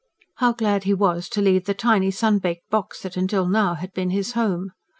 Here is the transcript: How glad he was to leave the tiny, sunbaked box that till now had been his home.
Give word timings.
How 0.37 0.53
glad 0.53 0.85
he 0.85 0.95
was 0.95 1.29
to 1.29 1.41
leave 1.43 1.65
the 1.65 1.75
tiny, 1.75 2.09
sunbaked 2.09 2.67
box 2.71 3.03
that 3.03 3.13
till 3.29 3.47
now 3.47 3.75
had 3.75 3.93
been 3.93 4.09
his 4.09 4.31
home. 4.31 4.71